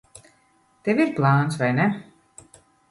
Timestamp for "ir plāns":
1.05-1.61